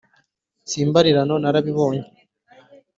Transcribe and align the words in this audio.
si 0.69 0.77
imbarirano 0.85 1.35
narabibonye 1.39 2.07